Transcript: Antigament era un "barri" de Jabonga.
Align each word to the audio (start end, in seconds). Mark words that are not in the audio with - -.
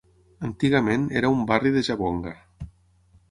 Antigament 0.47 1.03
era 1.19 1.29
un 1.35 1.45
"barri" 1.51 1.73
de 1.75 1.83
Jabonga. 1.89 2.33